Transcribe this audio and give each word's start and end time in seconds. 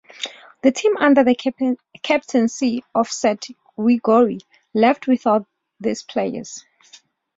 The 0.63 0.71
team, 0.71 0.97
under 0.97 1.23
the 1.23 1.35
captaincy 2.01 2.83
of 2.95 3.11
Syd 3.11 3.43
Gregory, 3.77 4.39
left 4.73 5.05
without 5.05 5.45
these 5.79 6.01
players. 6.01 6.65